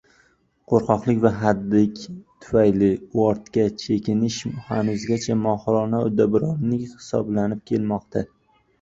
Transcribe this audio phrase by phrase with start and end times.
[0.69, 1.99] Qo‘rqoqlik va hadik
[2.45, 2.89] tufayli
[3.27, 4.41] ortga chekinish
[4.73, 8.31] hanuzgacha mohirona uddaburonlik hisoblanyb kelmoqda.